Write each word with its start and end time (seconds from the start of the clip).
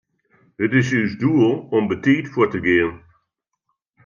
It 0.63 0.71
is 0.79 0.89
ús 0.99 1.11
doel 1.21 1.53
om 1.75 1.83
betiid 1.89 2.25
fuort 2.33 2.51
te 2.53 2.59
gean. 2.65 2.93